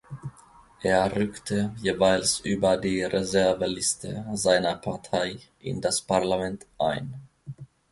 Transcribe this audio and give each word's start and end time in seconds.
Er 0.81 1.15
rückte 1.15 1.75
jeweils 1.79 2.39
über 2.39 2.75
die 2.77 3.03
Reserveliste 3.03 4.25
seiner 4.33 4.73
Partei 4.75 5.37
in 5.59 5.79
das 5.79 6.01
Parlament 6.01 6.65
ein. 6.79 7.13